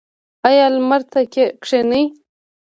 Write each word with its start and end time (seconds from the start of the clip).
ایا 0.47 0.65
لمر 0.75 1.01
ته 1.11 1.19
کینئ؟ 1.65 2.03